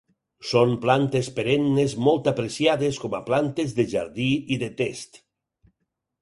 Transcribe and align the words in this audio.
Són 0.51 0.71
plantes 0.85 1.27
perennes 1.35 1.93
molt 2.07 2.29
apreciades 2.31 2.97
com 3.05 3.19
a 3.19 3.21
plantes 3.29 3.77
de 3.81 3.87
jardí 3.93 4.27
i 4.57 4.59
de 4.65 4.71
test. 4.83 5.23